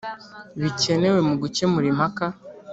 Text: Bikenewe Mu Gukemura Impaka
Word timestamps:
Bikenewe 0.61 1.19
Mu 1.27 1.35
Gukemura 1.41 1.85
Impaka 1.93 2.25